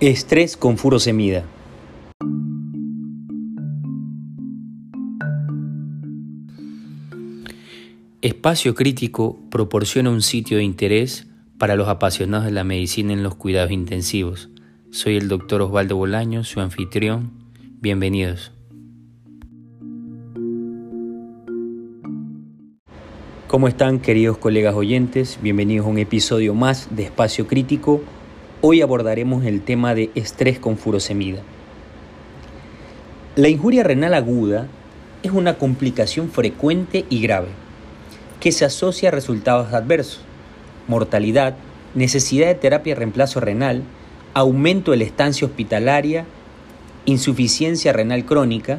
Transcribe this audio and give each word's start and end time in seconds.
Estrés 0.00 0.56
con 0.56 0.78
furosemida. 0.78 1.44
Espacio 8.22 8.74
Crítico 8.74 9.38
proporciona 9.50 10.08
un 10.08 10.22
sitio 10.22 10.56
de 10.56 10.64
interés 10.64 11.26
para 11.58 11.76
los 11.76 11.88
apasionados 11.88 12.46
de 12.46 12.52
la 12.52 12.64
medicina 12.64 13.12
en 13.12 13.22
los 13.22 13.34
cuidados 13.34 13.72
intensivos. 13.72 14.48
Soy 14.90 15.16
el 15.18 15.28
doctor 15.28 15.60
Osvaldo 15.60 15.96
Bolaño, 15.96 16.44
su 16.44 16.60
anfitrión. 16.60 17.32
Bienvenidos. 17.82 18.52
¿Cómo 23.48 23.68
están 23.68 24.00
queridos 24.00 24.38
colegas 24.38 24.74
oyentes? 24.74 25.38
Bienvenidos 25.42 25.86
a 25.86 25.90
un 25.90 25.98
episodio 25.98 26.54
más 26.54 26.88
de 26.96 27.02
Espacio 27.02 27.46
Crítico 27.46 28.00
Hoy 28.62 28.82
abordaremos 28.82 29.46
el 29.46 29.62
tema 29.62 29.94
de 29.94 30.10
estrés 30.14 30.58
con 30.58 30.76
furosemida. 30.76 31.40
La 33.34 33.48
injuria 33.48 33.84
renal 33.84 34.12
aguda 34.12 34.66
es 35.22 35.30
una 35.30 35.56
complicación 35.56 36.28
frecuente 36.28 37.06
y 37.08 37.22
grave 37.22 37.48
que 38.38 38.52
se 38.52 38.66
asocia 38.66 39.08
a 39.08 39.12
resultados 39.12 39.72
adversos, 39.72 40.20
mortalidad, 40.88 41.56
necesidad 41.94 42.48
de 42.48 42.54
terapia 42.54 42.92
de 42.92 42.98
reemplazo 42.98 43.40
renal, 43.40 43.82
aumento 44.34 44.90
de 44.90 44.98
la 44.98 45.04
estancia 45.04 45.46
hospitalaria, 45.46 46.26
insuficiencia 47.06 47.94
renal 47.94 48.26
crónica 48.26 48.78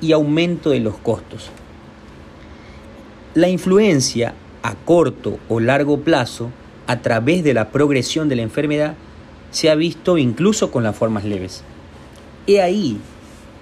y 0.00 0.12
aumento 0.12 0.70
de 0.70 0.80
los 0.80 0.96
costos. 0.96 1.50
La 3.34 3.50
influencia 3.50 4.32
a 4.62 4.74
corto 4.74 5.38
o 5.50 5.60
largo 5.60 6.00
plazo 6.00 6.50
a 6.86 7.00
través 7.00 7.44
de 7.44 7.54
la 7.54 7.70
progresión 7.70 8.28
de 8.28 8.36
la 8.36 8.42
enfermedad 8.42 8.94
se 9.52 9.70
ha 9.70 9.76
visto 9.76 10.18
incluso 10.18 10.72
con 10.72 10.82
las 10.82 10.96
formas 10.96 11.24
leves. 11.24 11.62
He 12.48 12.60
ahí, 12.60 12.96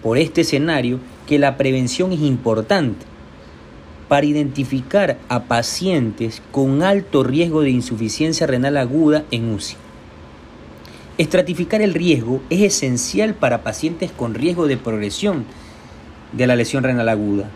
por 0.03 0.16
este 0.16 0.41
escenario, 0.41 0.99
que 1.27 1.38
la 1.38 1.59
prevención 1.59 2.13
es 2.13 2.21
importante 2.21 3.05
para 4.09 4.27
identificar 4.27 5.19
a 5.29 5.45
pacientes 5.45 6.43
con 6.51 6.82
alto 6.82 7.23
riesgo 7.23 7.60
de 7.60 7.71
insuficiencia 7.71 8.47
renal 8.47 8.77
aguda 8.79 9.24
en 9.30 9.52
UCI. 9.52 9.77
Estratificar 11.19 11.82
el 11.82 11.93
riesgo 11.93 12.41
es 12.49 12.63
esencial 12.63 13.35
para 13.35 13.63
pacientes 13.63 14.10
con 14.10 14.35
riesgo 14.35 14.66
de 14.66 14.79
progresión 14.79 15.45
de 16.32 16.47
la 16.47 16.57
lesión 16.57 16.82
renal 16.82 17.09
aguda, 17.09 17.51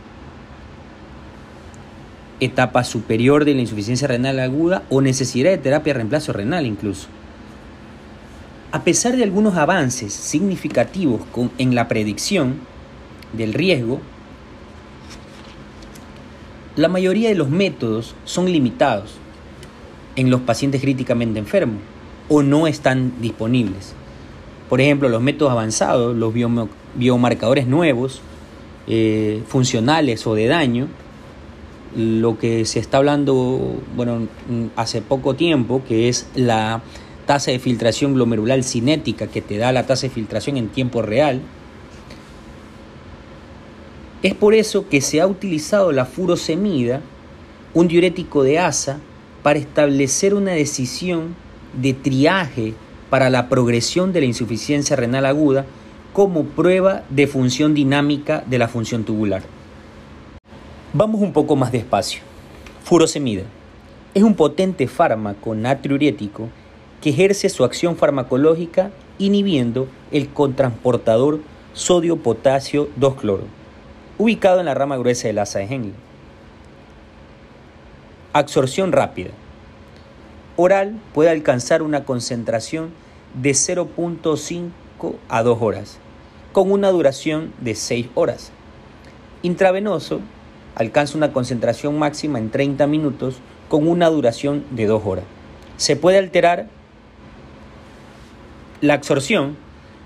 etapa 2.40 2.84
superior 2.84 3.44
de 3.44 3.54
la 3.54 3.62
insuficiencia 3.62 4.06
renal 4.06 4.38
aguda 4.38 4.82
o 4.90 5.00
necesidad 5.00 5.50
de 5.50 5.58
terapia 5.58 5.92
de 5.92 5.98
reemplazo 5.98 6.32
renal 6.32 6.66
incluso. 6.66 7.08
A 8.74 8.82
pesar 8.82 9.16
de 9.16 9.22
algunos 9.22 9.54
avances 9.54 10.12
significativos 10.12 11.20
en 11.58 11.76
la 11.76 11.86
predicción 11.86 12.56
del 13.32 13.52
riesgo, 13.52 14.00
la 16.74 16.88
mayoría 16.88 17.28
de 17.28 17.36
los 17.36 17.50
métodos 17.50 18.16
son 18.24 18.50
limitados 18.50 19.14
en 20.16 20.28
los 20.28 20.40
pacientes 20.40 20.80
críticamente 20.80 21.38
enfermos 21.38 21.78
o 22.28 22.42
no 22.42 22.66
están 22.66 23.12
disponibles. 23.20 23.92
Por 24.68 24.80
ejemplo, 24.80 25.08
los 25.08 25.22
métodos 25.22 25.52
avanzados, 25.52 26.16
los 26.16 26.34
biomarcadores 26.96 27.68
nuevos, 27.68 28.22
eh, 28.88 29.44
funcionales 29.46 30.26
o 30.26 30.34
de 30.34 30.48
daño, 30.48 30.88
lo 31.94 32.40
que 32.40 32.64
se 32.64 32.80
está 32.80 32.96
hablando, 32.96 33.80
bueno, 33.94 34.26
hace 34.74 35.00
poco 35.00 35.34
tiempo, 35.34 35.82
que 35.86 36.08
es 36.08 36.26
la 36.34 36.82
tasa 37.26 37.50
de 37.50 37.58
filtración 37.58 38.14
glomerular 38.14 38.62
cinética 38.62 39.26
que 39.26 39.42
te 39.42 39.58
da 39.58 39.72
la 39.72 39.86
tasa 39.86 40.06
de 40.06 40.14
filtración 40.14 40.56
en 40.56 40.68
tiempo 40.68 41.02
real. 41.02 41.40
Es 44.22 44.34
por 44.34 44.54
eso 44.54 44.88
que 44.88 45.00
se 45.00 45.20
ha 45.20 45.26
utilizado 45.26 45.92
la 45.92 46.06
furosemida, 46.06 47.00
un 47.74 47.88
diurético 47.88 48.42
de 48.42 48.58
asa, 48.58 48.98
para 49.42 49.58
establecer 49.58 50.32
una 50.34 50.52
decisión 50.52 51.34
de 51.74 51.92
triaje 51.92 52.74
para 53.10 53.28
la 53.28 53.48
progresión 53.48 54.12
de 54.12 54.20
la 54.20 54.26
insuficiencia 54.26 54.96
renal 54.96 55.26
aguda 55.26 55.66
como 56.12 56.44
prueba 56.44 57.02
de 57.10 57.26
función 57.26 57.74
dinámica 57.74 58.42
de 58.46 58.58
la 58.58 58.68
función 58.68 59.04
tubular. 59.04 59.42
Vamos 60.92 61.20
un 61.20 61.32
poco 61.32 61.56
más 61.56 61.72
despacio. 61.72 62.22
Furosemida 62.84 63.42
es 64.14 64.22
un 64.22 64.34
potente 64.34 64.86
fármaco 64.86 65.54
natriurético 65.54 66.48
que 67.04 67.10
ejerce 67.10 67.50
su 67.50 67.64
acción 67.64 67.96
farmacológica 67.96 68.90
inhibiendo 69.18 69.88
el 70.10 70.30
cotransportador 70.30 71.40
sodio-potasio 71.74 72.88
2-cloro, 72.98 73.42
ubicado 74.16 74.60
en 74.60 74.64
la 74.64 74.72
rama 74.72 74.96
gruesa 74.96 75.28
del 75.28 75.38
asa 75.38 75.58
de 75.58 75.66
Henle. 75.66 75.92
Absorción 78.32 78.90
rápida. 78.90 79.32
Oral 80.56 80.98
puede 81.12 81.28
alcanzar 81.28 81.82
una 81.82 82.06
concentración 82.06 82.88
de 83.34 83.50
0.5 83.50 84.70
a 85.28 85.42
2 85.42 85.58
horas, 85.60 85.98
con 86.52 86.72
una 86.72 86.88
duración 86.88 87.52
de 87.60 87.74
6 87.74 88.06
horas. 88.14 88.50
Intravenoso 89.42 90.20
alcanza 90.74 91.18
una 91.18 91.34
concentración 91.34 91.98
máxima 91.98 92.38
en 92.38 92.50
30 92.50 92.86
minutos 92.86 93.40
con 93.68 93.86
una 93.88 94.08
duración 94.08 94.64
de 94.70 94.86
2 94.86 95.02
horas. 95.04 95.24
Se 95.76 95.96
puede 95.96 96.16
alterar 96.16 96.68
la 98.86 98.94
absorción, 98.94 99.56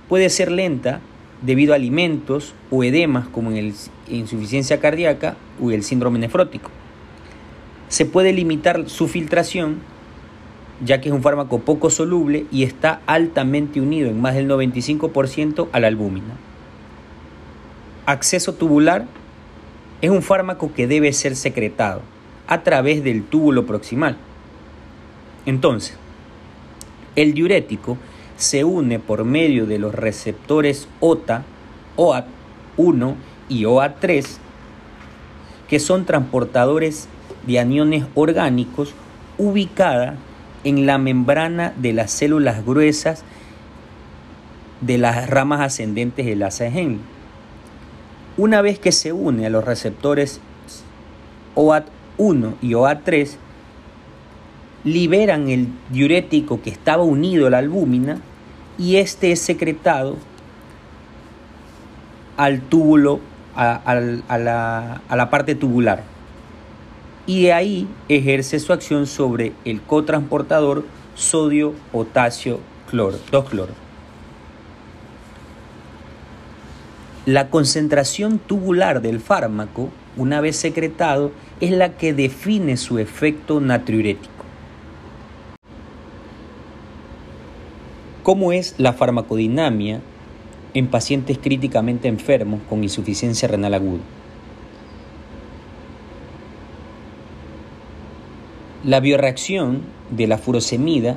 puede 0.08 0.30
ser 0.30 0.50
lenta 0.50 1.00
debido 1.42 1.72
a 1.72 1.76
alimentos 1.76 2.54
o 2.70 2.82
edemas 2.82 3.28
como 3.28 3.50
en 3.52 3.68
la 3.68 3.74
insuficiencia 4.08 4.80
cardíaca 4.80 5.36
o 5.60 5.70
el 5.70 5.82
síndrome 5.82 6.18
nefrótico. 6.18 6.70
Se 7.88 8.06
puede 8.06 8.32
limitar 8.32 8.88
su 8.88 9.08
filtración 9.08 9.80
ya 10.84 11.00
que 11.00 11.08
es 11.08 11.14
un 11.14 11.22
fármaco 11.22 11.60
poco 11.60 11.90
soluble 11.90 12.46
y 12.50 12.62
está 12.62 13.00
altamente 13.06 13.80
unido 13.80 14.08
en 14.08 14.20
más 14.20 14.34
del 14.34 14.48
95% 14.48 15.68
a 15.72 15.80
la 15.80 15.88
albúmina. 15.88 16.36
Acceso 18.06 18.54
tubular 18.54 19.06
es 20.00 20.10
un 20.10 20.22
fármaco 20.22 20.72
que 20.72 20.86
debe 20.86 21.12
ser 21.12 21.36
secretado 21.36 22.02
a 22.46 22.62
través 22.62 23.02
del 23.02 23.24
túbulo 23.24 23.66
proximal. 23.66 24.16
Entonces, 25.46 25.96
el 27.16 27.34
diurético 27.34 27.98
se 28.38 28.64
une 28.64 28.98
por 28.98 29.24
medio 29.24 29.66
de 29.66 29.78
los 29.78 29.94
receptores 29.94 30.88
OTA, 31.00 31.44
OAT1 31.96 33.14
y 33.48 33.64
OAT3, 33.64 34.24
que 35.68 35.80
son 35.80 36.06
transportadores 36.06 37.08
de 37.46 37.58
aniones 37.58 38.04
orgánicos 38.14 38.94
ubicada 39.36 40.16
en 40.64 40.86
la 40.86 40.98
membrana 40.98 41.74
de 41.76 41.92
las 41.92 42.10
células 42.12 42.64
gruesas 42.64 43.24
de 44.80 44.98
las 44.98 45.28
ramas 45.28 45.60
ascendentes 45.60 46.24
del 46.24 46.38
de 46.38 46.98
una 48.36 48.62
vez 48.62 48.78
que 48.78 48.92
se 48.92 49.12
une 49.12 49.46
a 49.46 49.50
los 49.50 49.64
receptores 49.64 50.40
OAT1 51.56 52.54
y 52.62 52.70
OAT3, 52.70 53.30
liberan 54.84 55.48
el 55.48 55.66
diurético 55.90 56.62
que 56.62 56.70
estaba 56.70 57.02
unido 57.02 57.48
a 57.48 57.50
la 57.50 57.58
albúmina 57.58 58.20
y 58.78 58.96
este 58.96 59.32
es 59.32 59.40
secretado 59.40 60.16
al 62.36 62.60
túbulo, 62.60 63.18
a, 63.56 63.94
la, 64.38 65.28
parte 65.30 65.56
tubular. 65.56 66.04
Y 67.26 67.42
de 67.42 67.52
ahí 67.52 67.88
ejerce 68.08 68.60
su 68.60 68.72
acción 68.72 69.06
sobre 69.06 69.52
el 69.64 69.82
cotransportador 69.82 70.84
sodio, 71.16 71.74
potasio, 71.90 72.60
cloro, 72.88 73.18
2-cloro. 73.32 73.72
La 77.26 77.50
concentración 77.50 78.38
tubular 78.38 79.02
del 79.02 79.20
fármaco, 79.20 79.90
una 80.16 80.40
vez 80.40 80.56
secretado, 80.56 81.32
es 81.60 81.72
la 81.72 81.96
que 81.96 82.14
define 82.14 82.76
su 82.76 82.98
efecto 82.98 83.60
natriurético. 83.60 84.37
¿Cómo 88.28 88.52
es 88.52 88.74
la 88.76 88.92
farmacodinamia 88.92 90.02
en 90.74 90.88
pacientes 90.88 91.38
críticamente 91.38 92.08
enfermos 92.08 92.60
con 92.68 92.82
insuficiencia 92.82 93.48
renal 93.48 93.72
aguda? 93.72 94.02
La 98.84 99.00
bioreacción 99.00 99.80
de 100.10 100.26
la 100.26 100.36
furosemida 100.36 101.16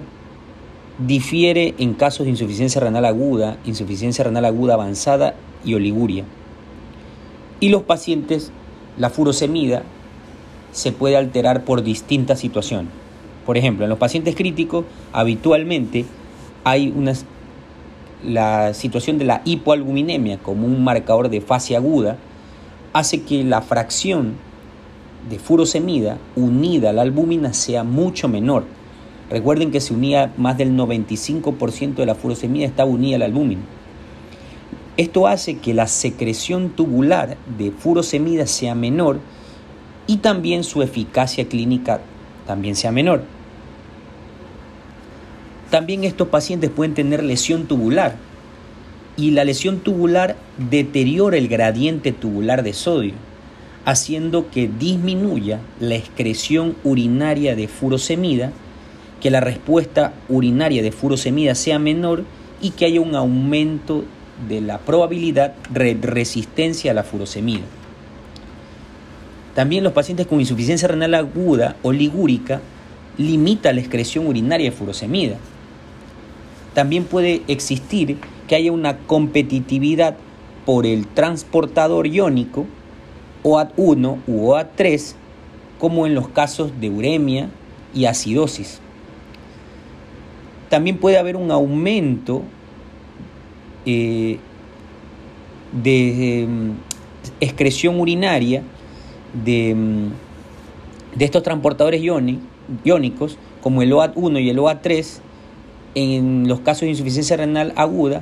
difiere 1.05 1.75
en 1.79 1.95
casos 1.95 2.27
de 2.27 2.29
insuficiencia 2.29 2.79
renal 2.79 3.03
aguda, 3.03 3.57
insuficiencia 3.65 4.23
renal 4.23 4.45
aguda 4.45 4.75
avanzada 4.75 5.35
y 5.65 5.73
oliguria. 5.73 6.23
Y 7.59 7.67
los 7.67 7.83
pacientes, 7.83 8.53
la 8.97 9.09
furosemida 9.09 9.83
se 10.71 10.93
puede 10.93 11.17
alterar 11.17 11.65
por 11.65 11.83
distintas 11.83 12.39
situaciones. 12.39 12.93
Por 13.45 13.57
ejemplo, 13.57 13.83
en 13.83 13.89
los 13.89 13.99
pacientes 13.99 14.33
críticos 14.33 14.85
habitualmente 15.11 16.05
hay 16.63 16.93
una 16.95 17.13
la 18.23 18.73
situación 18.73 19.17
de 19.17 19.25
la 19.25 19.41
hipoalbuminemia 19.45 20.37
como 20.37 20.67
un 20.67 20.83
marcador 20.83 21.29
de 21.29 21.41
fase 21.41 21.75
aguda 21.75 22.17
hace 22.93 23.23
que 23.23 23.43
la 23.43 23.61
fracción 23.61 24.35
de 25.29 25.39
furosemida 25.39 26.17
unida 26.35 26.89
a 26.89 26.93
la 26.93 27.01
albúmina 27.03 27.53
sea 27.53 27.83
mucho 27.83 28.27
menor. 28.27 28.65
Recuerden 29.29 29.71
que 29.71 29.79
se 29.79 29.93
unía 29.93 30.33
más 30.37 30.57
del 30.57 30.75
95% 30.75 31.95
de 31.95 32.05
la 32.05 32.15
furosemida 32.15 32.65
está 32.65 32.85
unida 32.85 33.15
a 33.15 33.19
la 33.19 33.25
albúmina. 33.25 33.61
Esto 34.97 35.25
hace 35.25 35.57
que 35.57 35.73
la 35.73 35.87
secreción 35.87 36.69
tubular 36.69 37.37
de 37.57 37.71
furosemida 37.71 38.45
sea 38.45 38.75
menor 38.75 39.19
y 40.05 40.17
también 40.17 40.63
su 40.63 40.81
eficacia 40.81 41.47
clínica 41.47 42.01
también 42.45 42.75
sea 42.75 42.91
menor. 42.91 43.23
También 45.71 46.03
estos 46.03 46.27
pacientes 46.27 46.69
pueden 46.69 46.93
tener 46.93 47.23
lesión 47.23 47.65
tubular 47.65 48.15
y 49.15 49.31
la 49.31 49.45
lesión 49.45 49.79
tubular 49.79 50.35
deteriora 50.69 51.37
el 51.37 51.47
gradiente 51.47 52.11
tubular 52.11 52.61
de 52.61 52.73
sodio, 52.73 53.13
haciendo 53.85 54.51
que 54.51 54.67
disminuya 54.67 55.61
la 55.79 55.95
excreción 55.95 56.75
urinaria 56.83 57.55
de 57.55 57.69
furosemida, 57.69 58.51
que 59.21 59.31
la 59.31 59.39
respuesta 59.39 60.11
urinaria 60.27 60.83
de 60.83 60.91
furosemida 60.91 61.55
sea 61.55 61.79
menor 61.79 62.25
y 62.61 62.71
que 62.71 62.83
haya 62.83 62.99
un 62.99 63.15
aumento 63.15 64.03
de 64.49 64.59
la 64.59 64.77
probabilidad 64.79 65.53
de 65.69 65.97
resistencia 66.01 66.91
a 66.91 66.95
la 66.95 67.03
furosemida. 67.03 67.63
También 69.55 69.85
los 69.85 69.93
pacientes 69.93 70.27
con 70.27 70.41
insuficiencia 70.41 70.89
renal 70.89 71.15
aguda 71.15 71.77
o 71.81 71.93
ligúrica 71.93 72.59
limita 73.17 73.71
la 73.71 73.79
excreción 73.79 74.27
urinaria 74.27 74.69
de 74.69 74.75
furosemida 74.75 75.37
también 76.73 77.03
puede 77.03 77.41
existir 77.47 78.17
que 78.47 78.55
haya 78.55 78.71
una 78.71 78.97
competitividad 78.97 80.15
por 80.65 80.85
el 80.85 81.07
transportador 81.07 82.07
iónico 82.07 82.65
OAT1 83.43 84.19
u 84.27 84.47
OAT3, 84.49 85.15
como 85.79 86.05
en 86.05 86.15
los 86.15 86.29
casos 86.29 86.79
de 86.79 86.89
uremia 86.89 87.49
y 87.93 88.05
acidosis. 88.05 88.79
También 90.69 90.97
puede 90.97 91.17
haber 91.17 91.35
un 91.35 91.51
aumento 91.51 92.43
eh, 93.85 94.37
de 95.71 96.43
em, 96.43 96.73
excreción 97.39 97.99
urinaria 97.99 98.63
de, 99.43 99.71
em, 99.71 100.09
de 101.15 101.25
estos 101.25 101.43
transportadores 101.43 102.01
iónicos, 102.01 103.37
como 103.61 103.81
el 103.81 103.91
OAT1 103.91 104.41
y 104.41 104.49
el 104.49 104.59
OAT3, 104.59 105.19
en 105.95 106.47
los 106.47 106.59
casos 106.61 106.81
de 106.81 106.89
insuficiencia 106.89 107.37
renal 107.37 107.73
aguda 107.75 108.21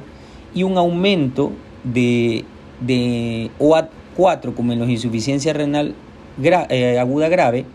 y 0.54 0.64
un 0.64 0.78
aumento 0.78 1.52
de, 1.84 2.46
de 2.82 3.52
OAT4 3.60 4.54
como 4.56 4.74
en 4.74 4.80
los 4.80 4.90
insuficiencia 4.90 5.54
renal 5.54 5.94
eh, 6.42 6.98
aguda 7.00 7.28
grave 7.30 7.66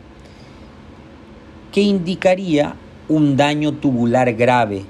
que 1.72 1.82
indicaría 1.82 2.76
un 3.08 3.36
daño 3.36 3.72
tubular 3.72 4.32
grave 4.34 4.84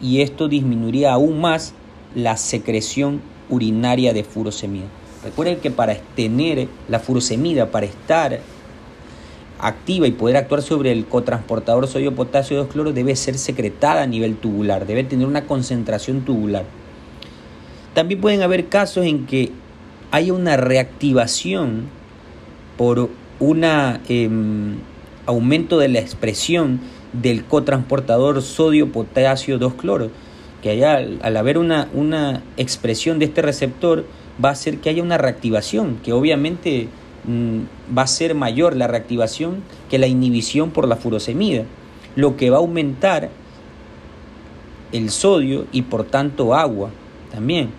y 0.00 0.20
esto 0.20 0.48
disminuiría 0.48 1.12
aún 1.12 1.40
más 1.40 1.74
la 2.14 2.36
secreción 2.36 3.20
urinaria 3.50 4.12
de 4.12 4.24
furosemida. 4.24 4.86
Recuerden 5.24 5.58
que 5.58 5.70
para 5.70 5.96
tener 6.14 6.68
la 6.88 7.00
furosemida, 7.00 7.70
para 7.70 7.86
estar 7.86 8.40
activa 9.58 10.06
y 10.06 10.12
poder 10.12 10.36
actuar 10.36 10.62
sobre 10.62 10.92
el 10.92 11.06
cotransportador 11.06 11.86
sodio-potasio 11.86 12.56
2 12.58 12.68
cloro 12.68 12.92
debe 12.92 13.16
ser 13.16 13.38
secretada 13.38 14.02
a 14.02 14.06
nivel 14.06 14.36
tubular, 14.36 14.86
debe 14.86 15.04
tener 15.04 15.26
una 15.26 15.44
concentración 15.44 16.22
tubular. 16.22 16.64
También 17.94 18.20
pueden 18.20 18.42
haber 18.42 18.68
casos 18.68 19.06
en 19.06 19.26
que 19.26 19.50
haya 20.10 20.32
una 20.32 20.56
reactivación 20.56 21.88
por 22.76 23.10
un 23.40 23.64
em, 23.64 24.76
aumento 25.26 25.78
de 25.78 25.88
la 25.88 25.98
expresión 25.98 26.80
del 27.12 27.44
cotransportador 27.44 28.42
sodio-potasio 28.42 29.58
2 29.58 29.74
cloro, 29.74 30.10
que 30.62 30.70
haya, 30.70 30.96
al 30.96 31.36
haber 31.36 31.58
una, 31.58 31.88
una 31.92 32.42
expresión 32.56 33.18
de 33.18 33.26
este 33.26 33.42
receptor 33.42 34.04
va 34.42 34.50
a 34.50 34.52
hacer 34.52 34.78
que 34.78 34.90
haya 34.90 35.02
una 35.02 35.18
reactivación, 35.18 35.98
que 36.04 36.12
obviamente 36.12 36.88
va 37.28 38.02
a 38.02 38.06
ser 38.06 38.34
mayor 38.34 38.76
la 38.76 38.86
reactivación 38.86 39.62
que 39.90 39.98
la 39.98 40.06
inhibición 40.06 40.70
por 40.70 40.88
la 40.88 40.96
furosemida, 40.96 41.64
lo 42.16 42.36
que 42.36 42.50
va 42.50 42.56
a 42.56 42.60
aumentar 42.60 43.30
el 44.92 45.10
sodio 45.10 45.66
y 45.72 45.82
por 45.82 46.04
tanto 46.04 46.54
agua 46.54 46.90
también. 47.30 47.70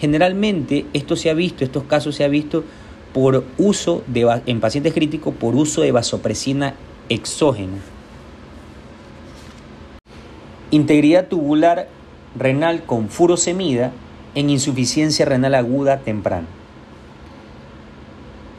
Generalmente 0.00 0.86
esto 0.92 1.16
se 1.16 1.30
ha 1.30 1.34
visto, 1.34 1.64
estos 1.64 1.84
casos 1.84 2.16
se 2.16 2.24
ha 2.24 2.28
visto 2.28 2.64
por 3.14 3.44
uso 3.56 4.02
de, 4.08 4.40
en 4.46 4.60
pacientes 4.60 4.92
críticos 4.92 5.34
por 5.34 5.54
uso 5.54 5.80
de 5.80 5.92
vasopresina 5.92 6.74
exógena. 7.08 7.78
Integridad 10.70 11.28
tubular 11.28 11.88
renal 12.38 12.82
con 12.82 13.08
furosemida 13.08 13.92
en 14.34 14.50
insuficiencia 14.50 15.24
renal 15.24 15.54
aguda 15.54 16.00
temprana. 16.00 16.46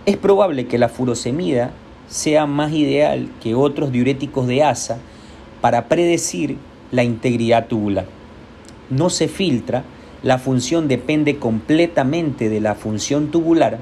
Es 0.07 0.15
probable 0.15 0.67
que 0.67 0.77
la 0.77 0.87
furosemida 0.87 1.71
sea 2.07 2.45
más 2.45 2.71
ideal 2.71 3.27
que 3.43 3.55
otros 3.55 3.91
diuréticos 3.91 4.47
de 4.47 4.63
asa 4.63 4.99
para 5.59 5.89
predecir 5.89 6.55
la 6.93 7.03
integridad 7.03 7.67
tubular. 7.67 8.05
No 8.89 9.09
se 9.09 9.27
filtra, 9.27 9.83
la 10.23 10.37
función 10.37 10.87
depende 10.87 11.39
completamente 11.39 12.47
de 12.47 12.61
la 12.61 12.73
función 12.73 13.31
tubular. 13.31 13.79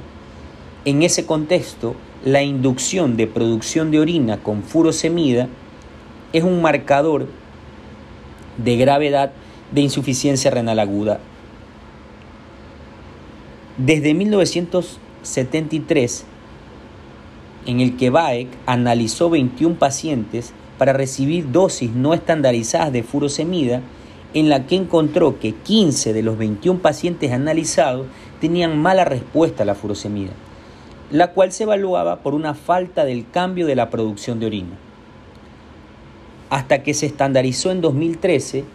En 0.85 1.03
ese 1.03 1.27
contexto, 1.27 1.95
la 2.23 2.41
inducción 2.41 3.17
de 3.17 3.27
producción 3.27 3.91
de 3.91 3.99
orina 3.99 4.41
con 4.41 4.63
furosemida 4.63 5.47
es 6.33 6.43
un 6.43 6.59
marcador 6.59 7.27
de 8.57 8.77
gravedad 8.77 9.31
de 9.71 9.81
insuficiencia 9.81 10.49
renal 10.49 10.79
aguda. 10.79 11.19
Desde 13.77 14.15
1900 14.15 15.01
73, 15.25 16.25
en 17.65 17.81
el 17.81 17.97
que 17.97 18.09
Baek 18.09 18.47
analizó 18.65 19.29
21 19.29 19.75
pacientes 19.75 20.53
para 20.77 20.93
recibir 20.93 21.51
dosis 21.51 21.91
no 21.91 22.13
estandarizadas 22.13 22.91
de 22.91 23.03
furosemida, 23.03 23.81
en 24.33 24.49
la 24.49 24.67
que 24.67 24.75
encontró 24.75 25.39
que 25.39 25.53
15 25.53 26.13
de 26.13 26.21
los 26.21 26.37
21 26.37 26.81
pacientes 26.81 27.31
analizados 27.31 28.07
tenían 28.41 28.77
mala 28.77 29.05
respuesta 29.05 29.63
a 29.63 29.65
la 29.65 29.75
furosemida, 29.75 30.31
la 31.09 31.31
cual 31.31 31.53
se 31.53 31.63
evaluaba 31.63 32.17
por 32.17 32.33
una 32.33 32.53
falta 32.53 33.05
del 33.05 33.29
cambio 33.29 33.65
de 33.65 33.75
la 33.75 33.89
producción 33.89 34.39
de 34.39 34.47
orina. 34.47 34.77
Hasta 36.49 36.83
que 36.83 36.93
se 36.93 37.05
estandarizó 37.05 37.71
en 37.71 37.81
2013 37.81 38.65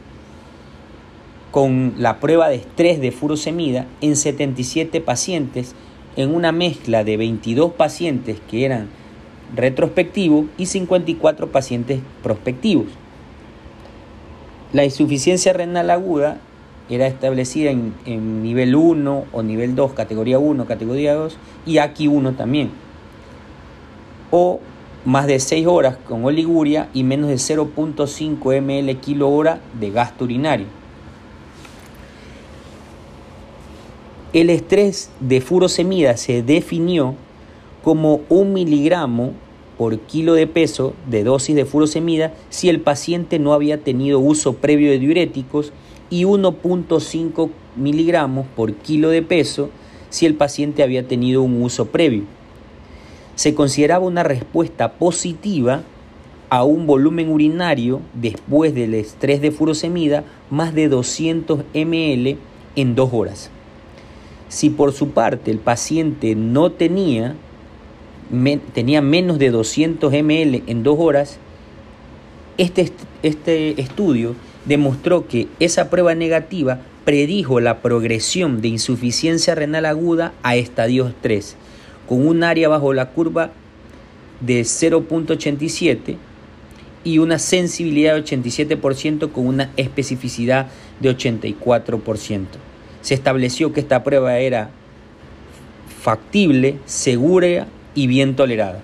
con 1.51 1.95
la 1.99 2.21
prueba 2.21 2.49
de 2.49 2.57
estrés 2.57 3.01
de 3.01 3.13
furosemida 3.13 3.87
en 4.01 4.17
77 4.17 5.01
pacientes 5.01 5.75
en 6.17 6.35
una 6.35 6.53
mezcla 6.53 7.05
de 7.05 7.17
22 7.17 7.73
pacientes 7.73 8.39
que 8.51 8.65
eran 8.65 8.89
retrospectivos 9.55 10.47
y 10.59 10.67
54 10.67 11.51
pacientes 11.51 12.01
prospectivos. 12.23 12.87
La 14.73 14.85
insuficiencia 14.85 15.53
renal 15.53 15.91
aguda 15.91 16.39
era 16.89 17.07
establecida 17.07 17.71
en, 17.71 18.43
nivel 18.43 18.75
1 18.75 19.25
o 19.33 19.43
nivel 19.43 19.75
2, 19.75 19.93
categoría 19.93 20.39
1, 20.39 20.65
categoría 20.67 21.15
2 21.15 21.37
y 21.67 21.79
aquí 21.79 22.09
1 22.09 22.33
también. 22.33 22.71
O 24.31 24.61
más 25.05 25.27
de 25.27 25.41
6 25.41 25.67
horas 25.67 25.97
con 25.97 26.25
oliguria 26.25 26.89
y 26.93 27.05
menos 27.05 27.29
de 27.29 27.37
0.5 27.37 28.61
ml 28.61 28.97
kilo 28.97 29.31
hora 29.31 29.61
de 29.79 29.91
gasto 29.91 30.25
urinario. 30.25 30.80
El 34.33 34.49
estrés 34.49 35.11
de 35.19 35.41
furosemida 35.41 36.17
se 36.17 36.45
definió 36.45 37.17
como 37.83 38.21
un 38.29 38.53
miligramo 38.53 39.33
por 39.77 39.99
kilo 39.99 40.35
de 40.35 40.47
peso 40.47 40.95
de 41.09 41.25
dosis 41.25 41.57
de 41.57 41.65
furosemida 41.65 42.33
si 42.49 42.69
el 42.69 42.81
paciente 42.81 43.41
no 43.41 43.55
había 43.55 43.79
tenido 43.79 44.21
uso 44.21 44.53
previo 44.53 44.93
de 44.93 45.01
diuréticos 45.01 45.73
y 46.11 46.23
1.5 46.27 47.51
miligramos 47.75 48.47
por 48.55 48.73
kilo 48.75 49.09
de 49.09 49.23
peso 49.23 49.71
si 50.11 50.27
el 50.27 50.35
paciente 50.35 50.85
había 50.85 51.09
tenido 51.09 51.43
un 51.43 51.61
uso 51.61 51.87
previo. 51.87 52.23
Se 53.35 53.57
consideraba 53.57 54.07
una 54.07 54.23
respuesta 54.23 54.93
positiva 54.93 55.83
a 56.51 56.63
un 56.63 56.87
volumen 56.87 57.33
urinario 57.33 58.01
después 58.15 58.77
del 58.77 58.95
estrés 58.95 59.41
de 59.41 59.51
furosemida 59.51 60.23
más 60.51 60.73
de 60.73 60.89
200 60.89 61.65
ml 61.75 62.37
en 62.77 62.95
dos 62.95 63.11
horas. 63.13 63.51
Si 64.51 64.69
por 64.69 64.93
su 64.93 65.11
parte 65.11 65.53
el 65.53 65.59
paciente 65.59 66.35
no 66.35 66.73
tenía, 66.73 67.37
tenía 68.75 69.01
menos 69.01 69.39
de 69.39 69.51
200 69.51 70.13
ml 70.13 70.63
en 70.67 70.83
dos 70.83 70.99
horas, 70.99 71.39
este, 72.59 72.91
este 73.23 73.81
estudio 73.81 74.35
demostró 74.65 75.29
que 75.29 75.47
esa 75.61 75.89
prueba 75.89 76.17
negativa 76.17 76.81
predijo 77.05 77.61
la 77.61 77.81
progresión 77.81 78.61
de 78.61 78.69
insuficiencia 78.69 79.55
renal 79.55 79.87
aguda 79.87 80.33
a 80.43 80.57
estadios 80.57 81.15
3, 81.21 81.57
con 82.09 82.27
un 82.27 82.43
área 82.43 82.69
bajo 82.69 82.93
la 82.93 83.11
curva 83.11 83.53
de 84.41 84.63
0.87 84.63 86.17
y 87.05 87.19
una 87.19 87.39
sensibilidad 87.39 88.17
de 88.17 88.25
87% 88.25 89.31
con 89.31 89.47
una 89.47 89.71
especificidad 89.77 90.67
de 90.99 91.17
84%. 91.17 92.70
Se 93.03 93.15
estableció 93.15 93.73
que 93.73 93.81
esta 93.81 94.03
prueba 94.05 94.39
era 94.39 94.71
factible, 96.03 96.79
segura 96.87 97.67
y 97.95 98.07
bien 98.07 98.37
tolerada. 98.37 98.81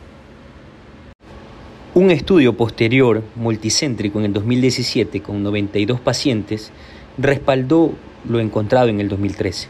Un 1.95 2.11
estudio 2.11 2.55
posterior, 2.55 3.23
multicéntrico, 3.37 4.19
en 4.19 4.27
el 4.27 4.33
2017, 4.35 5.23
con 5.23 5.43
92 5.43 5.99
pacientes, 6.01 6.71
respaldó 7.17 7.93
lo 8.29 8.41
encontrado 8.41 8.89
en 8.89 9.01
el 9.01 9.09
2013, 9.09 9.69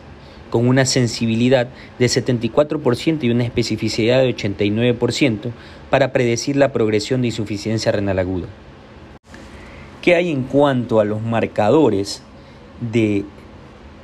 con 0.50 0.66
una 0.66 0.86
sensibilidad 0.86 1.68
de 1.98 2.06
74% 2.06 3.22
y 3.22 3.30
una 3.30 3.44
especificidad 3.44 4.22
de 4.22 4.34
89% 4.34 5.52
para 5.88 6.12
predecir 6.12 6.56
la 6.56 6.72
progresión 6.72 7.20
de 7.20 7.28
insuficiencia 7.28 7.92
renal 7.92 8.18
aguda. 8.18 8.48
¿Qué 10.02 10.14
hay 10.14 10.30
en 10.30 10.42
cuanto 10.42 11.00
a 11.00 11.04
los 11.04 11.22
marcadores 11.22 12.22
de 12.80 13.24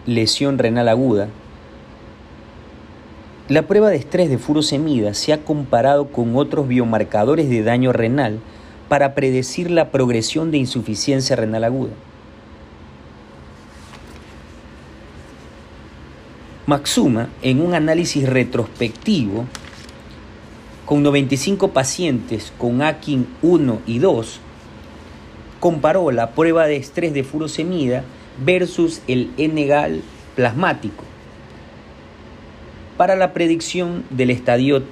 lesión 0.06 0.59
renal 0.59 0.88
aguda? 0.88 1.28
La 3.49 3.62
prueba 3.62 3.90
de 3.90 3.97
estrés 3.97 4.30
de 4.30 4.38
furosemida 4.38 5.14
se 5.14 5.32
ha 5.32 5.44
comparado 5.44 6.09
con 6.09 6.37
otros 6.37 6.68
biomarcadores 6.68 7.50
de 7.50 7.62
daño 7.62 7.92
renal 7.92 8.38
para 8.88 9.14
predecir 9.14 9.71
la 9.71 9.90
progresión 9.90 10.50
de 10.50 10.59
insuficiencia 10.59 11.37
renal 11.37 11.64
aguda. 11.64 11.92
Maxuma, 16.66 17.28
en 17.42 17.61
un 17.61 17.75
análisis 17.75 18.28
retrospectivo 18.28 19.47
con 20.87 21.02
95 21.02 21.68
pacientes 21.68 22.52
con 22.56 22.82
Akin 22.82 23.26
1 23.42 23.80
y 23.87 23.99
2, 23.99 24.40
comparó 25.59 26.11
la 26.12 26.30
prueba 26.30 26.66
de 26.66 26.76
estrés 26.76 27.12
de 27.12 27.25
furosemida 27.25 28.04
versus 28.39 29.03
el 29.07 29.31
N-gal 29.37 30.03
plasmático 30.35 31.05
para 32.97 33.17
la 33.17 33.33
predicción 33.33 34.05
del 34.11 34.31
estadio 34.31 34.83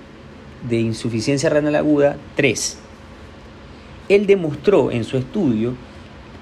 de 0.69 0.81
insuficiencia 0.81 1.49
renal 1.49 1.77
aguda 1.77 2.17
3. 2.37 2.79
Él 4.09 4.27
demostró 4.27 4.91
en 4.91 5.05
su 5.05 5.17
estudio 5.17 5.75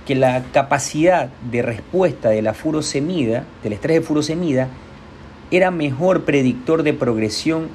que 0.07 0.15
la 0.15 0.45
capacidad 0.53 1.29
de 1.51 1.61
respuesta 1.63 2.31
de 2.31 2.41
la 2.41 2.55
furosemida, 2.55 3.45
del 3.63 3.75
estrés 3.75 4.01
de 4.01 4.07
furosemida, 4.07 4.69
era 5.51 5.71
mejor 5.71 6.25
predictor 6.25 6.83
de 6.83 6.95
progresión 6.95 7.69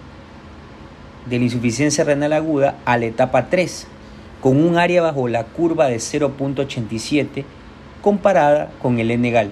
de 1.30 1.38
la 1.38 1.44
insuficiencia 1.46 2.04
renal 2.04 2.34
aguda 2.34 2.80
a 2.86 2.98
la 2.98 3.06
etapa 3.06 3.50
3, 3.50 3.88
con 4.42 4.58
un 4.58 4.78
área 4.78 5.02
bajo 5.02 5.28
la 5.28 5.44
curva 5.46 5.88
de 5.88 5.98
0.87 5.98 7.46
comparada 8.04 8.70
con 8.80 9.00
el 9.00 9.10
N-gal, 9.10 9.50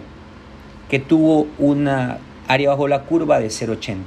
que 0.90 1.00
tuvo 1.00 1.48
una 1.58 2.20
área 2.48 2.70
bajo 2.70 2.88
la 2.88 3.06
curva 3.06 3.40
de 3.40 3.48
0.80. 3.48 3.98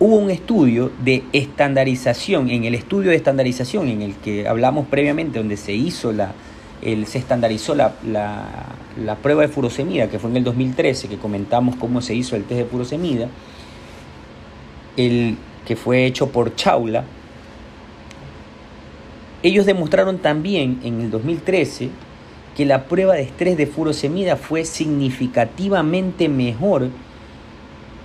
hubo 0.00 0.16
un 0.16 0.30
estudio 0.30 0.90
de 1.04 1.22
estandarización, 1.32 2.48
en 2.48 2.64
el 2.64 2.74
estudio 2.74 3.10
de 3.10 3.16
estandarización 3.16 3.86
en 3.88 4.02
el 4.02 4.14
que 4.14 4.48
hablamos 4.48 4.86
previamente, 4.88 5.38
donde 5.38 5.58
se 5.58 5.72
hizo 5.74 6.10
la, 6.10 6.32
el, 6.82 7.06
se 7.06 7.18
estandarizó 7.18 7.74
la, 7.74 7.92
la, 8.02 9.16
prueba 9.16 9.42
de 9.42 9.48
furosemida, 9.48 10.08
que 10.08 10.18
fue 10.18 10.30
en 10.30 10.38
el 10.38 10.44
2013, 10.44 11.08
que 11.08 11.18
comentamos 11.18 11.76
cómo 11.76 12.00
se 12.00 12.14
hizo 12.14 12.34
el 12.34 12.44
test 12.44 12.60
de 12.60 12.64
furosemida, 12.64 13.28
el 14.96 15.36
que 15.66 15.76
fue 15.76 16.06
hecho 16.06 16.30
por 16.30 16.56
Chaula, 16.56 17.04
ellos 19.42 19.66
demostraron 19.66 20.18
también 20.18 20.80
en 20.84 21.00
el 21.00 21.10
2013 21.10 21.90
que 22.56 22.66
la 22.66 22.84
prueba 22.84 23.14
de 23.14 23.22
estrés 23.22 23.56
de 23.56 23.66
furosemida 23.66 24.36
fue 24.36 24.64
significativamente 24.64 26.28
mejor 26.28 26.88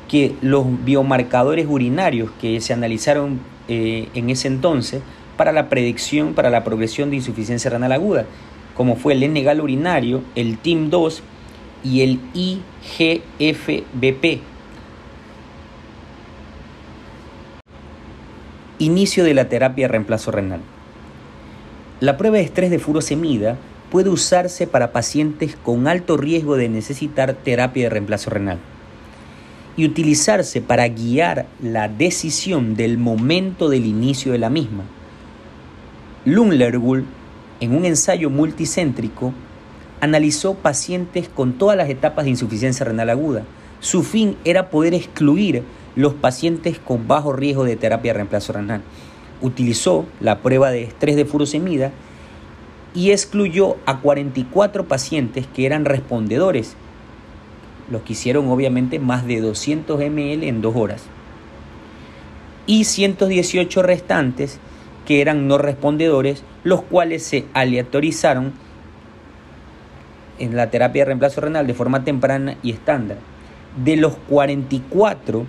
que 0.08 0.34
los 0.42 0.65
biomarcadores 0.86 1.65
urinarios 1.68 2.30
que 2.39 2.62
se 2.62 2.74
analizaron 2.74 3.39
eh, 3.68 4.08
en 4.13 4.30
ese 4.30 4.48
entonces 4.48 5.01
para 5.36 5.51
la 5.51 5.68
predicción, 5.68 6.36
para 6.36 6.50
la 6.50 6.63
progresión 6.63 7.10
de 7.10 7.18
insuficiencia 7.18 7.70
renal 7.70 7.92
aguda, 7.92 8.25
como 8.75 8.96
fue 8.96 9.13
el 9.13 9.24
N-gal 9.24 9.60
urinario, 9.60 10.22
el 10.36 10.62
TIM2 10.62 11.20
y 11.84 12.01
el 12.01 12.20
IGFBP. 12.34 14.42
Inicio 18.80 19.24
de 19.24 19.34
la 19.34 19.50
terapia 19.50 19.86
de 19.86 19.92
reemplazo 19.92 20.32
renal. 20.32 20.62
La 22.01 22.17
prueba 22.17 22.37
de 22.37 22.43
estrés 22.43 22.71
de 22.71 22.79
furosemida 22.79 23.57
puede 23.89 24.09
usarse 24.09 24.67
para 24.67 24.91
pacientes 24.91 25.55
con 25.55 25.87
alto 25.87 26.17
riesgo 26.17 26.57
de 26.57 26.67
necesitar 26.67 27.33
terapia 27.33 27.83
de 27.83 27.89
reemplazo 27.89 28.29
renal 28.29 28.59
y 29.77 29.85
utilizarse 29.85 30.61
para 30.61 30.89
guiar 30.89 31.45
la 31.61 31.87
decisión 31.87 32.75
del 32.75 32.97
momento 32.97 33.69
del 33.69 33.85
inicio 33.85 34.33
de 34.33 34.39
la 34.39 34.49
misma. 34.49 34.83
Lundlergull, 36.25 37.05
en 37.61 37.75
un 37.75 37.85
ensayo 37.85 38.29
multicéntrico, 38.29 39.33
analizó 40.01 40.55
pacientes 40.55 41.29
con 41.29 41.53
todas 41.53 41.77
las 41.77 41.89
etapas 41.89 42.25
de 42.25 42.31
insuficiencia 42.31 42.85
renal 42.85 43.09
aguda. 43.09 43.43
Su 43.79 44.03
fin 44.03 44.35
era 44.43 44.69
poder 44.69 44.93
excluir 44.93 45.63
los 45.95 46.13
pacientes 46.13 46.77
con 46.77 47.07
bajo 47.07 47.31
riesgo 47.31 47.63
de 47.63 47.77
terapia 47.77 48.11
de 48.11 48.17
reemplazo 48.17 48.51
renal. 48.51 48.81
Utilizó 49.45 50.05
la 50.21 50.39
prueba 50.39 50.71
de 50.71 50.83
estrés 50.83 51.15
de 51.15 51.25
furosemida 51.25 51.91
y 52.95 53.11
excluyó 53.11 53.75
a 53.85 53.99
44 53.99 54.87
pacientes 54.87 55.45
que 55.45 55.67
eran 55.67 55.85
respondedores 55.85 56.75
los 57.91 58.01
que 58.01 58.13
hicieron 58.13 58.47
obviamente 58.47 58.97
más 58.97 59.27
de 59.27 59.41
200 59.41 59.99
ml 59.99 60.43
en 60.43 60.61
dos 60.61 60.75
horas. 60.75 61.03
Y 62.65 62.85
118 62.85 63.83
restantes 63.83 64.59
que 65.05 65.21
eran 65.21 65.47
no 65.47 65.59
respondedores, 65.59 66.43
los 66.63 66.81
cuales 66.81 67.23
se 67.23 67.45
aleatorizaron 67.53 68.53
en 70.39 70.55
la 70.55 70.71
terapia 70.71 71.03
de 71.03 71.05
reemplazo 71.05 71.41
renal 71.41 71.67
de 71.67 71.75
forma 71.75 72.03
temprana 72.03 72.57
y 72.63 72.71
estándar. 72.71 73.17
De 73.83 73.97
los 73.97 74.15
44 74.29 75.45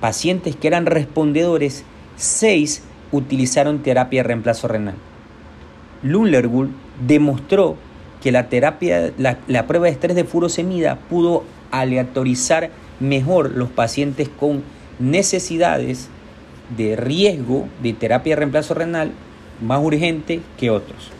pacientes 0.00 0.54
que 0.54 0.68
eran 0.68 0.86
respondedores, 0.86 1.84
6 2.16 2.84
utilizaron 3.12 3.82
terapia 3.82 4.22
de 4.22 4.28
reemplazo 4.28 4.68
renal. 4.68 4.94
Lundlergull 6.02 6.70
demostró 7.06 7.76
que 8.22 8.32
la 8.32 8.48
terapia, 8.48 9.12
la, 9.16 9.66
prueba 9.66 9.86
de 9.86 9.92
estrés 9.92 10.16
de 10.16 10.24
furosemida 10.24 10.96
pudo 11.08 11.44
aleatorizar 11.70 12.70
mejor 13.00 13.52
los 13.52 13.68
pacientes 13.70 14.28
con 14.28 14.62
necesidades 14.98 16.08
de 16.76 16.96
riesgo 16.96 17.68
de 17.82 17.92
terapia 17.92 18.32
de 18.32 18.40
reemplazo 18.40 18.74
renal 18.74 19.12
más 19.60 19.82
urgente 19.82 20.40
que 20.58 20.70
otros. 20.70 21.10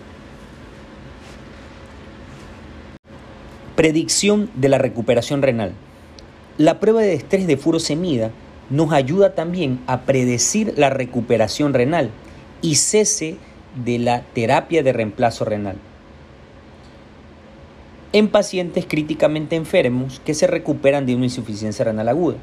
Predicción 3.76 4.50
de 4.57 4.68
la 4.68 4.78
recuperación 4.78 5.40
renal. 5.40 5.73
La 6.57 6.80
prueba 6.80 7.00
de 7.00 7.14
estrés 7.14 7.47
de 7.47 7.57
furosemida 7.57 8.33
nos 8.70 8.92
ayuda 8.92 9.34
también 9.34 9.80
a 9.87 10.02
predecir 10.02 10.75
la 10.76 10.90
recuperación 10.90 11.75
renal 11.75 12.10
y 12.62 12.76
cese 12.76 13.37
de 13.84 13.98
la 13.98 14.22
terapia 14.22 14.82
de 14.82 14.92
reemplazo 14.92 15.44
renal 15.44 15.76
en 18.12 18.28
pacientes 18.28 18.87
críticamente 18.88 19.56
enfermos 19.56 20.20
que 20.25 20.34
se 20.34 20.46
recuperan 20.46 21.04
de 21.06 21.14
una 21.14 21.26
insuficiencia 21.26 21.84
renal 21.84 22.08
aguda. 22.08 22.37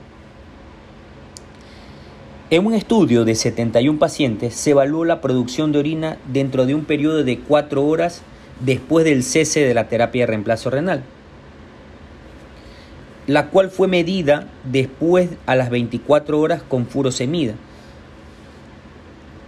En 2.52 2.66
un 2.66 2.76
estudio 2.76 3.26
de 3.26 3.34
71 3.34 3.98
pacientes 3.98 4.54
se 4.54 4.72
evaluó 4.72 5.04
la 5.06 5.22
producción 5.22 5.72
de 5.72 5.80
orina 5.80 6.18
dentro 6.32 6.68
de 6.68 6.76
un 6.76 6.86
periodo 6.86 7.24
de 7.24 7.40
4 7.40 7.84
horas 7.84 8.22
después 8.60 9.04
del 9.06 9.24
cese 9.24 9.62
de 9.62 9.74
la 9.74 9.90
terapia 9.90 10.24
de 10.24 10.28
reemplazo 10.28 10.70
renal, 10.70 11.04
la 13.28 13.48
cual 13.50 13.70
fue 13.70 13.88
medida 13.88 14.48
después 14.64 15.30
a 15.46 15.56
las 15.56 15.70
24 15.70 16.40
horas 16.40 16.62
con 16.62 16.86
furosemida 16.86 17.56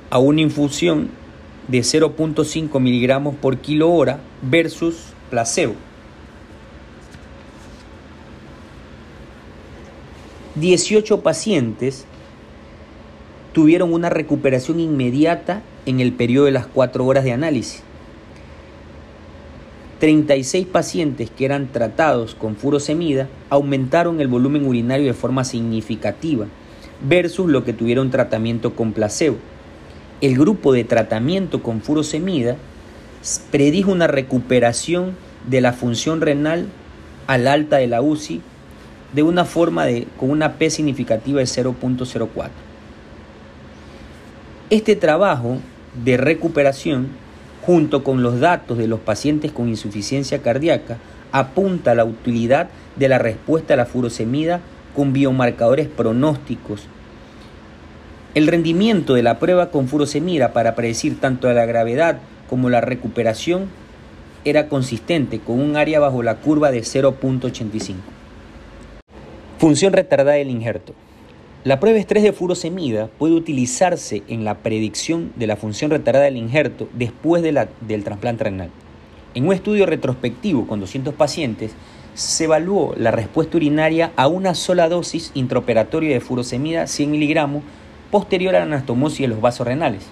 a 0.10 0.20
una 0.20 0.42
infusión 0.42 1.10
de 1.68 1.80
0.5 1.80 2.80
miligramos 2.80 3.36
por 3.36 3.58
kilo 3.58 3.92
hora 3.92 4.20
versus 4.42 5.08
placebo. 5.30 5.76
18 10.56 11.22
pacientes 11.22 12.06
tuvieron 13.54 13.94
una 13.94 14.10
recuperación 14.10 14.80
inmediata 14.80 15.62
en 15.86 16.00
el 16.00 16.14
periodo 16.14 16.46
de 16.46 16.52
las 16.52 16.66
4 16.68 17.06
horas 17.06 17.24
de 17.24 17.32
análisis. 17.34 17.84
36 20.00 20.68
pacientes 20.68 21.30
que 21.30 21.46
eran 21.46 21.68
tratados 21.72 22.36
con 22.36 22.56
furosemida 22.56 23.28
aumentaron 23.50 24.22
el 24.22 24.28
volumen 24.28 24.66
urinario 24.66 25.08
de 25.08 25.14
forma 25.14 25.44
significativa 25.44 26.46
versus 27.08 27.50
lo 27.50 27.64
que 27.64 27.74
tuvieron 27.74 28.12
tratamiento 28.12 28.76
con 28.76 28.94
placebo. 28.94 29.38
El 30.22 30.38
grupo 30.38 30.74
de 30.74 30.84
tratamiento 30.84 31.64
con 31.64 31.82
furosemida 31.82 32.58
predijo 33.52 33.92
una 33.92 34.08
recuperación 34.08 35.16
de 35.48 35.62
la 35.62 35.74
función 35.74 36.22
renal 36.22 36.68
al 37.28 37.48
alta 37.48 37.78
de 37.78 37.88
la 37.88 38.02
UCI 38.02 38.42
de 39.14 39.24
una 39.24 39.46
forma 39.46 39.86
de, 39.86 40.08
con 40.20 40.30
una 40.30 40.54
P 40.54 40.70
significativa 40.70 41.40
de 41.40 41.46
0.04. 41.46 42.50
Este 44.70 44.96
trabajo 44.96 45.60
de 46.04 46.18
recuperación, 46.18 47.08
junto 47.68 48.02
con 48.02 48.24
los 48.24 48.40
datos 48.40 48.78
de 48.78 48.88
los 48.88 49.02
pacientes 49.02 49.52
con 49.52 49.68
insuficiencia 49.68 50.42
cardíaca, 50.42 51.00
apunta 51.34 51.92
a 51.92 51.96
la 51.96 52.06
utilidad 52.06 52.70
de 52.96 53.10
la 53.10 53.20
respuesta 53.20 53.74
a 53.74 53.78
la 53.78 53.86
furosemida 53.86 54.62
con 54.96 55.12
biomarcadores 55.12 55.90
pronósticos. 55.90 56.88
El 58.36 58.48
rendimiento 58.48 59.16
de 59.16 59.24
la 59.24 59.38
prueba 59.38 59.70
con 59.70 59.90
furosemida 59.90 60.54
para 60.54 60.76
predecir 60.76 61.20
tanto 61.20 61.52
la 61.52 61.66
gravedad 61.66 62.20
como 62.50 62.70
la 62.70 62.80
recuperación 62.80 63.66
era 64.46 64.70
consistente 64.70 65.40
con 65.40 65.60
un 65.60 65.76
área 65.76 66.00
bajo 66.00 66.24
la 66.24 66.36
curva 66.36 66.72
de 66.72 66.80
0.85. 66.80 67.96
Función 69.58 69.92
retardada 69.92 70.38
del 70.38 70.52
injerto. 70.52 70.94
La 71.68 71.82
prueba 71.82 72.00
estrés 72.00 72.24
de 72.24 72.32
furosemida 72.32 73.08
puede 73.08 73.34
utilizarse 73.34 74.24
en 74.30 74.46
la 74.46 74.60
predicción 74.60 75.34
de 75.36 75.48
la 75.48 75.58
función 75.58 75.92
retardada 75.92 76.24
del 76.24 76.38
injerto 76.38 76.88
después 76.94 77.44
del 77.44 78.04
trasplante 78.06 78.46
renal. 78.46 78.70
En 79.36 79.46
un 79.46 79.54
estudio 79.54 79.86
retrospectivo 79.86 80.66
con 80.66 80.80
200 80.80 81.14
pacientes, 81.14 81.74
se 82.14 82.46
evaluó 82.46 82.94
la 82.96 83.12
respuesta 83.12 83.58
urinaria 83.58 84.14
a 84.16 84.30
una 84.30 84.56
sola 84.56 84.88
dosis 84.88 85.32
intraoperatoria 85.34 86.14
de 86.14 86.22
furosemida 86.22 86.88
100 86.88 87.12
miligramos 87.12 87.64
posterior 88.12 88.56
a 88.56 88.60
la 88.60 88.66
anastomosis 88.66 89.20
de 89.20 89.28
los 89.28 89.42
vasos 89.42 89.68
renales. 89.68 90.04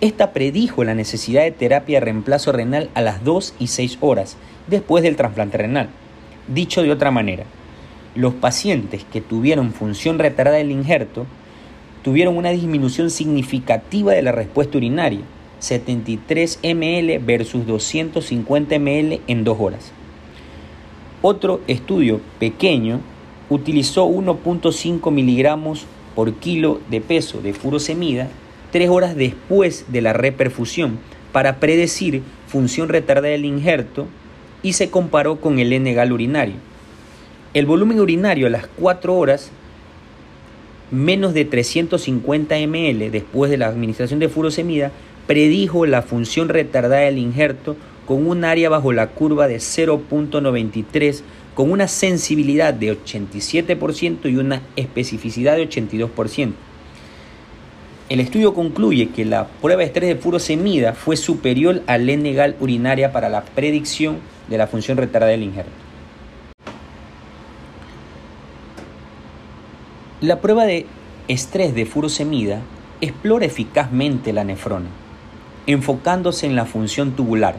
Esta 0.00 0.32
predijo 0.32 0.84
la 0.84 0.94
necesidad 0.94 1.42
de 1.42 1.50
terapia 1.50 1.98
de 1.98 2.04
reemplazo 2.04 2.52
renal 2.52 2.88
a 2.94 3.00
las 3.00 3.24
2 3.24 3.54
y 3.58 3.66
6 3.66 3.98
horas 4.00 4.36
después 4.68 5.02
del 5.02 5.16
trasplante 5.16 5.58
renal. 5.58 5.88
Dicho 6.46 6.84
de 6.84 6.92
otra 6.92 7.10
manera, 7.10 7.46
los 8.14 8.34
pacientes 8.34 9.04
que 9.12 9.20
tuvieron 9.20 9.72
función 9.72 10.18
retardada 10.18 10.58
del 10.58 10.70
injerto 10.70 11.26
tuvieron 12.02 12.36
una 12.36 12.50
disminución 12.50 13.10
significativa 13.10 14.12
de 14.12 14.22
la 14.22 14.32
respuesta 14.32 14.78
urinaria, 14.78 15.22
73 15.58 16.60
ml 16.62 17.18
versus 17.20 17.66
250 17.66 18.78
ml 18.78 19.20
en 19.26 19.44
2 19.44 19.58
horas. 19.60 19.92
Otro 21.22 21.62
estudio 21.66 22.20
pequeño 22.38 23.00
utilizó 23.48 24.06
1.5 24.06 25.10
miligramos 25.10 25.86
por 26.14 26.34
kilo 26.34 26.80
de 26.90 27.00
peso 27.00 27.40
de 27.40 27.54
furosemida 27.54 28.28
tres 28.74 28.90
horas 28.90 29.14
después 29.14 29.86
de 29.88 30.02
la 30.02 30.12
reperfusión 30.12 30.98
para 31.32 31.60
predecir 31.60 32.22
función 32.48 32.88
retardada 32.88 33.28
del 33.28 33.44
injerto 33.44 34.06
y 34.64 34.72
se 34.72 34.90
comparó 34.90 35.40
con 35.40 35.60
el 35.60 35.72
N-gal 35.72 36.12
urinario. 36.12 36.56
El 37.54 37.66
volumen 37.66 38.00
urinario 38.00 38.48
a 38.48 38.50
las 38.50 38.66
4 38.66 39.14
horas, 39.14 39.52
menos 40.90 41.34
de 41.34 41.44
350 41.44 42.56
ml 42.66 43.12
después 43.12 43.48
de 43.48 43.58
la 43.58 43.68
administración 43.68 44.18
de 44.18 44.28
furosemida, 44.28 44.90
predijo 45.28 45.86
la 45.86 46.02
función 46.02 46.48
retardada 46.48 47.02
del 47.02 47.18
injerto 47.18 47.76
con 48.06 48.26
un 48.26 48.44
área 48.44 48.70
bajo 48.70 48.92
la 48.92 49.10
curva 49.10 49.46
de 49.46 49.58
0.93 49.58 51.22
con 51.54 51.70
una 51.70 51.86
sensibilidad 51.86 52.74
de 52.74 52.98
87% 52.98 54.28
y 54.32 54.36
una 54.36 54.60
especificidad 54.74 55.54
de 55.54 55.68
82%. 55.68 56.52
El 58.08 58.18
estudio 58.18 58.52
concluye 58.52 59.10
que 59.10 59.24
la 59.24 59.46
prueba 59.46 59.82
de 59.82 59.86
estrés 59.86 60.08
de 60.08 60.20
furosemida 60.20 60.92
fue 60.92 61.16
superior 61.16 61.82
al 61.86 62.10
N-gal 62.10 62.56
urinaria 62.58 63.12
para 63.12 63.28
la 63.28 63.44
predicción 63.44 64.18
de 64.48 64.58
la 64.58 64.66
función 64.66 64.98
retardada 64.98 65.30
del 65.30 65.44
injerto. 65.44 65.83
La 70.24 70.40
prueba 70.40 70.64
de 70.64 70.86
estrés 71.28 71.74
de 71.74 71.84
furosemida 71.84 72.62
explora 73.02 73.44
eficazmente 73.44 74.32
la 74.32 74.42
nefrona, 74.42 74.88
enfocándose 75.66 76.46
en 76.46 76.56
la 76.56 76.64
función 76.64 77.12
tubular. 77.12 77.56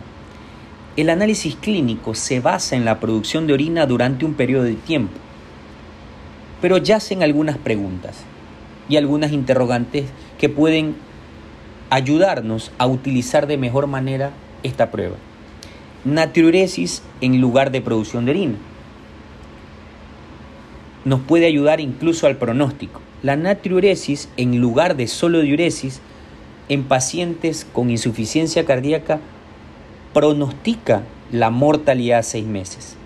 El 0.98 1.12
análisis 1.12 1.56
clínico 1.58 2.16
se 2.16 2.40
basa 2.40 2.76
en 2.76 2.84
la 2.84 3.00
producción 3.00 3.46
de 3.46 3.54
orina 3.54 3.86
durante 3.86 4.26
un 4.26 4.34
periodo 4.34 4.64
de 4.64 4.74
tiempo, 4.74 5.14
pero 6.60 6.78
yacen 6.78 7.22
algunas 7.22 7.60
preguntas 7.60 8.24
y 8.90 8.98
algunas 8.98 9.32
interrogantes 9.32 10.06
que 10.40 10.50
pueden 10.50 10.96
ayudarnos 11.92 12.72
a 12.80 12.88
utilizar 12.88 13.46
de 13.46 13.58
mejor 13.58 13.86
manera 13.86 14.32
esta 14.64 14.90
prueba. 14.90 15.18
Natriuresis 16.04 17.04
en 17.22 17.40
lugar 17.40 17.70
de 17.70 17.82
producción 17.82 18.26
de 18.26 18.32
orina. 18.32 18.56
Nos 21.06 21.22
puede 21.22 21.46
ayudar 21.46 21.80
incluso 21.80 22.28
al 22.28 22.38
pronóstico. 22.38 23.00
La 23.24 23.36
natriuresis 23.36 24.28
en 24.38 24.60
lugar 24.60 24.96
de 24.98 25.08
solo 25.08 25.42
diuresis 25.42 26.02
en 26.68 26.84
pacientes 26.84 27.66
con 27.72 27.90
insuficiencia 27.92 28.66
cardíaca 28.66 29.20
pronostica 30.14 31.04
la 31.32 31.50
mortalidad 31.52 32.20
a 32.20 32.24
seis 32.24 32.46
meses. 32.46 32.98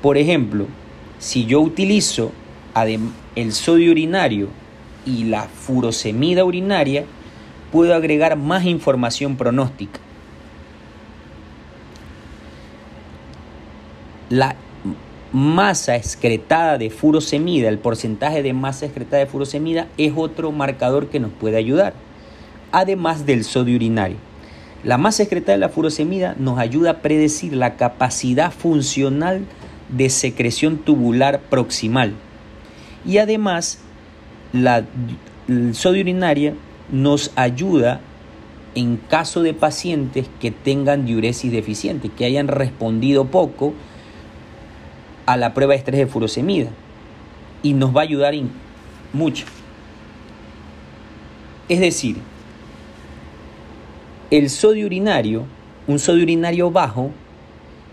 Por 0.00 0.18
ejemplo, 0.18 0.66
si 1.18 1.46
yo 1.46 1.60
utilizo 1.60 2.32
el 3.36 3.52
sodio 3.52 3.90
urinario 3.90 4.48
y 5.06 5.24
la 5.24 5.44
furosemida 5.44 6.44
urinaria, 6.44 7.04
puedo 7.72 7.94
agregar 7.94 8.36
más 8.36 8.64
información 8.64 9.36
pronóstica. 9.36 10.00
La 14.34 14.56
masa 15.32 15.94
excretada 15.94 16.76
de 16.76 16.90
furosemida, 16.90 17.68
el 17.68 17.78
porcentaje 17.78 18.42
de 18.42 18.52
masa 18.52 18.84
excretada 18.84 19.22
de 19.22 19.30
furosemida 19.30 19.86
es 19.96 20.12
otro 20.16 20.50
marcador 20.50 21.08
que 21.08 21.20
nos 21.20 21.30
puede 21.30 21.56
ayudar, 21.56 21.94
además 22.72 23.26
del 23.26 23.44
sodio 23.44 23.76
urinario. 23.76 24.16
La 24.82 24.98
masa 24.98 25.22
excretada 25.22 25.52
de 25.52 25.60
la 25.60 25.68
furosemida 25.68 26.34
nos 26.36 26.58
ayuda 26.58 26.90
a 26.90 26.98
predecir 26.98 27.54
la 27.54 27.76
capacidad 27.76 28.50
funcional 28.50 29.44
de 29.88 30.10
secreción 30.10 30.78
tubular 30.78 31.38
proximal. 31.38 32.14
Y 33.06 33.18
además, 33.18 33.78
la 34.52 34.84
sodio 35.74 36.00
urinaria 36.02 36.54
nos 36.90 37.30
ayuda 37.36 38.00
en 38.74 38.96
caso 38.96 39.44
de 39.44 39.54
pacientes 39.54 40.26
que 40.40 40.50
tengan 40.50 41.06
diuresis 41.06 41.52
deficiente, 41.52 42.08
que 42.08 42.24
hayan 42.24 42.48
respondido 42.48 43.26
poco 43.26 43.74
a 45.26 45.36
la 45.36 45.54
prueba 45.54 45.72
de 45.72 45.78
estrés 45.78 45.98
de 45.98 46.06
furosemida. 46.06 46.70
Y 47.62 47.74
nos 47.74 47.94
va 47.94 48.00
a 48.00 48.04
ayudar 48.04 48.34
mucho. 49.12 49.46
Es 51.68 51.80
decir, 51.80 52.18
el 54.30 54.50
sodio 54.50 54.86
urinario, 54.86 55.44
un 55.86 55.98
sodio 55.98 56.24
urinario 56.24 56.70
bajo 56.70 57.10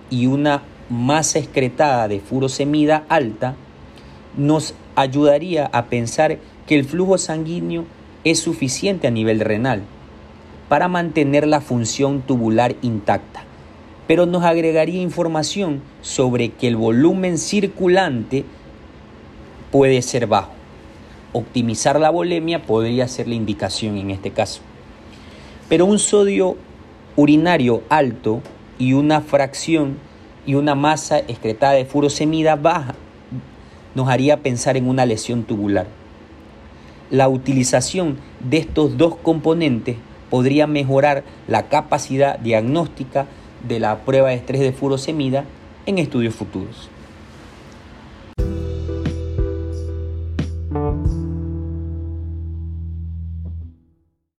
y 0.09 0.25
una 0.25 0.61
masa 0.89 1.39
excretada 1.39 2.07
de 2.07 2.19
furosemida 2.19 3.05
alta 3.07 3.55
nos 4.35 4.73
ayudaría 4.95 5.69
a 5.71 5.85
pensar 5.85 6.37
que 6.67 6.75
el 6.75 6.85
flujo 6.85 7.17
sanguíneo 7.17 7.85
es 8.23 8.39
suficiente 8.39 9.07
a 9.07 9.11
nivel 9.11 9.39
renal 9.39 9.83
para 10.69 10.87
mantener 10.87 11.47
la 11.47 11.61
función 11.61 12.21
tubular 12.21 12.75
intacta, 12.81 13.43
pero 14.11 14.25
nos 14.25 14.43
agregaría 14.43 15.01
información 15.01 15.81
sobre 16.01 16.49
que 16.49 16.67
el 16.67 16.75
volumen 16.75 17.37
circulante 17.37 18.43
puede 19.71 20.01
ser 20.01 20.27
bajo. 20.27 20.51
Optimizar 21.31 21.97
la 21.97 22.09
volemia 22.09 22.61
podría 22.61 23.07
ser 23.07 23.29
la 23.29 23.35
indicación 23.35 23.97
en 23.97 24.11
este 24.11 24.31
caso. 24.31 24.59
Pero 25.69 25.85
un 25.85 25.97
sodio 25.97 26.57
urinario 27.15 27.83
alto 27.87 28.41
y 28.77 28.91
una 28.91 29.21
fracción 29.21 29.95
y 30.45 30.55
una 30.55 30.75
masa 30.75 31.19
excretada 31.19 31.71
de 31.71 31.85
furosemida 31.85 32.57
baja 32.57 32.95
nos 33.95 34.09
haría 34.09 34.43
pensar 34.43 34.75
en 34.75 34.89
una 34.89 35.05
lesión 35.05 35.43
tubular. 35.43 35.87
La 37.11 37.29
utilización 37.29 38.17
de 38.41 38.57
estos 38.57 38.97
dos 38.97 39.15
componentes 39.15 39.95
podría 40.29 40.67
mejorar 40.67 41.23
la 41.47 41.69
capacidad 41.69 42.37
diagnóstica 42.39 43.25
de 43.67 43.79
la 43.79 43.99
prueba 43.99 44.29
de 44.29 44.35
estrés 44.35 44.61
de 44.61 44.71
furosemida 44.71 45.45
en 45.85 45.97
estudios 45.97 46.35
futuros. 46.35 46.90